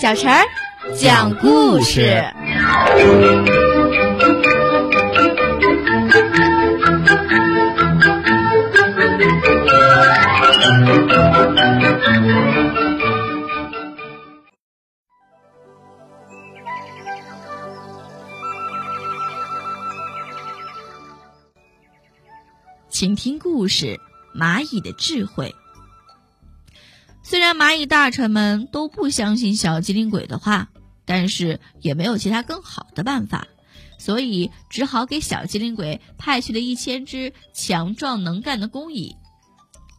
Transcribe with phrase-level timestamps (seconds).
[0.00, 0.44] 小陈儿
[0.94, 2.22] 讲故事。
[22.88, 23.98] 请听故事：
[24.32, 25.52] 蚂蚁的智慧。
[27.28, 30.68] 虽然蚂蚁大臣们都不相信小机灵鬼的话，
[31.04, 33.48] 但是也没有其他更好的办法，
[33.98, 39.16] 所以只好给小机灵鬼派去了一千只强壮能干的工蚁。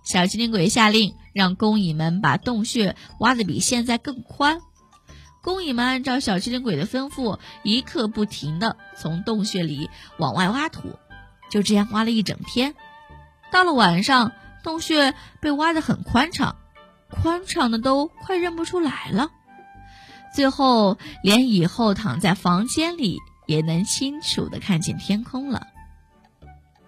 [0.06, 4.62] 小机灵鬼下令让工蚁们把洞穴挖得比现在更宽。
[5.44, 10.98] 工蚁们按照小机灵鬼的吩咐，一刻不停地从洞穴里往外挖土，
[11.52, 12.74] 就这样挖了一整天。
[13.52, 14.32] 到了晚上，
[14.64, 16.56] 洞穴被挖得很宽敞，
[17.10, 19.32] 宽敞的都快认不出来了。
[20.36, 25.68] 最后，连蚁后躺在房间里也能清楚的看见天空了。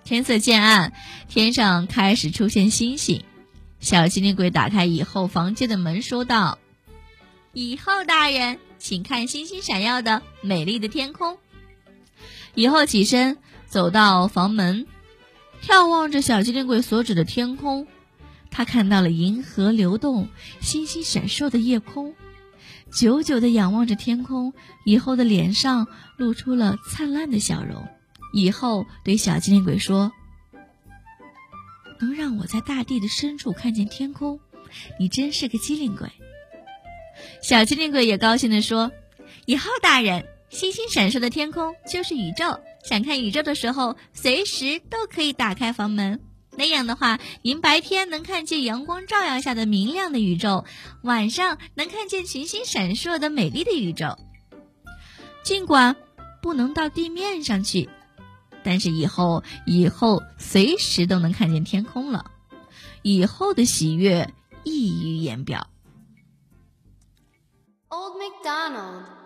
[0.04, 0.94] 天色渐暗，
[1.28, 3.24] 天上开始出现星星。
[3.80, 6.58] 小机灵鬼打开蚁后房间的门，说道
[7.54, 11.38] ：“蚁后大人，请看星星闪耀的美丽的天空。”
[12.56, 14.86] 蚁后起身走到房门。
[15.62, 17.86] 眺望着小机灵鬼所指的天空，
[18.52, 20.28] 他看到了银河流动、
[20.60, 22.16] 星星闪烁的夜空，
[22.92, 24.54] 久久地仰望着天空。
[24.86, 27.88] 以后的脸上露出了灿烂的笑容。
[28.34, 30.12] 以后对小机灵鬼说
[32.00, 34.40] ：“能让我在大地的深处看见天空，
[35.00, 36.10] 你真是个机灵鬼。”
[37.42, 38.92] 小机灵鬼也高兴地说
[39.46, 46.22] ：“以后大人，星星闪烁的天空就是宇宙。”想看宇宙的时候，随时都可以打开房门。
[46.56, 50.66] 那样的话，您白天能看见阳光照耀下的明亮的宇宙，
[51.04, 54.18] 晚上能看见群星闪烁的美丽的宇宙。
[55.44, 55.96] 尽管
[56.42, 57.90] 不能到地面上去，
[58.64, 62.32] 但是以后以后随时都能看见天空了。
[63.02, 64.34] 以后的喜悦
[64.64, 65.68] 溢于言表。
[67.88, 69.19] Old MacDonald。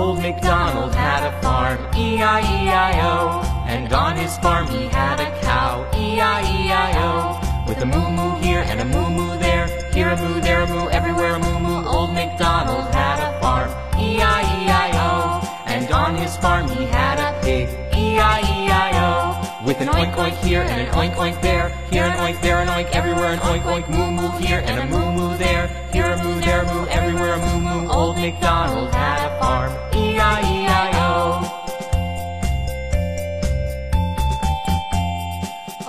[0.00, 3.42] Old MacDonald had a farm, E-I-E-I-O.
[3.68, 7.66] And on his farm he had a cow, E-I-E-I-O.
[7.68, 11.34] With a moo-moo here and a moo-moo there, here a moo, there a moo, everywhere
[11.34, 11.86] a moo-moo.
[11.86, 13.68] Old MacDonald had a farm,
[14.00, 15.46] E-I-E-I-O.
[15.66, 19.66] And on his farm he had a pig, E-I-E-I-O.
[19.66, 22.68] With an oink oink here and an oink oink there, here an oink, there an
[22.68, 26.09] oink, everywhere an oink oink, moo moo here and a moo moo there, here
[26.50, 27.88] moo, everywhere a moo moo.
[27.88, 31.10] Old MacDonald had a farm, E-I-E-I-O.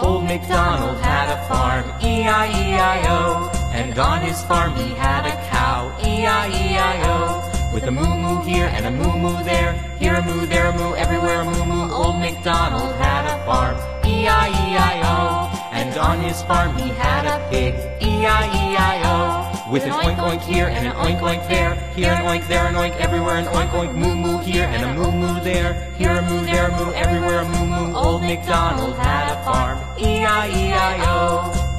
[0.05, 3.49] Old MacDonald had a farm, E-I-E-I-O.
[3.73, 7.73] And on his farm he had a cow, E-I-E-I-O.
[7.73, 10.77] With a moo moo here and a moo moo there, here a moo, there a
[10.77, 11.91] moo, everywhere a moo moo.
[11.91, 15.49] Old MacDonald had a farm, E-I-E-I-O.
[15.71, 19.40] And on his farm he had a pig, E-I-E-I-O.
[19.69, 22.75] With an oink oink here and an oink oink there, here an oink, there an
[22.75, 26.21] oink, everywhere an oink oink, moo moo here and a moo moo there, here a
[26.21, 27.95] moo, there a moo, everywhere a moo moo.
[27.95, 31.69] Old MacDonald had a farm, E-I-E-I-O.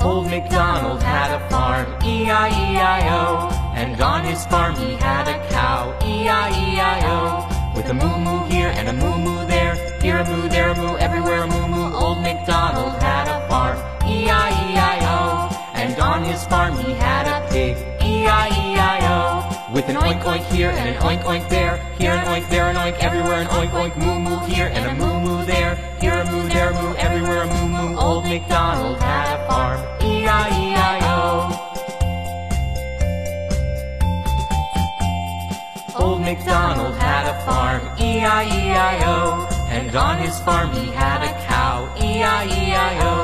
[0.00, 3.50] Old MacDonald had a farm, E-I-E-I-O.
[3.74, 7.74] And on his farm he had a cow, E-I-E-I-O.
[7.76, 10.74] With a moo moo here and a moo moo there, here a moo, there a
[10.76, 10.97] moo, a moo
[16.18, 19.72] on his farm he had a pig, E-I-E-I-O.
[19.72, 22.74] With an oink oink here and an oink oink there, here an oink, there an
[22.74, 26.24] oink, everywhere an oink oink, moo moo here and a moo moo there, here a
[26.30, 27.96] moo, there a moo, everywhere a moo moo.
[27.96, 31.22] Old MacDonald had a farm, E-I-E-I-O.
[36.02, 39.46] Old MacDonald had a farm, E-I-E-I-O.
[39.70, 43.17] And on his farm he had a cow, E-I-E-I-O.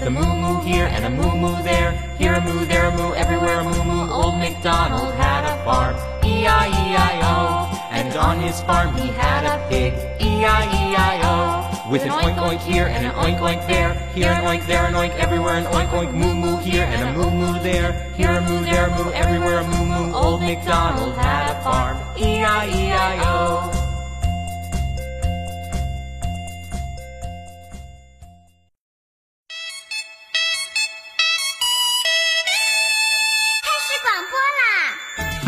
[0.00, 2.96] With a moo moo here and a moo moo there, here a moo, there a
[2.96, 4.10] moo, everywhere a moo moo.
[4.10, 5.94] Old MacDonald had a farm,
[6.24, 7.68] E-I-E-I-O.
[7.90, 11.90] And on his farm he had a pig, E-I-E-I-O.
[11.90, 14.94] With an oink oink here and an oink oink there, here an oink, there an
[14.94, 18.40] oink, everywhere an oink oink, moo moo here and a moo moo there, here a
[18.40, 20.14] moo, there a moo, everywhere a moo moo.
[20.14, 23.79] Old MacDonald had a farm, E-I-E-I-O.